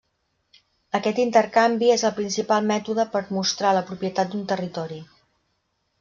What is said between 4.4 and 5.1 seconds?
territori.